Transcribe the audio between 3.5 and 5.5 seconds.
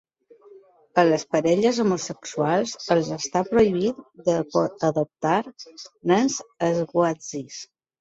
prohibit d'adoptar